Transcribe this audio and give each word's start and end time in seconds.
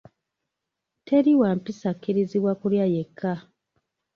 Teri 1.05 1.31
wampisa 1.39 1.85
akkirizibwa 1.91 2.51
kulya 2.59 2.85
yekka. 2.93 3.33